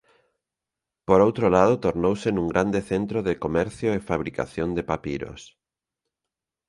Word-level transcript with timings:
Por 1.07 1.19
outro 1.27 1.47
lado 1.55 1.81
tornouse 1.85 2.29
nun 2.31 2.47
grande 2.53 2.79
centro 2.91 3.17
de 3.27 3.33
comercio 3.43 3.89
e 3.97 4.05
fabricación 4.09 4.69
de 4.77 4.83
papiros. 4.91 5.41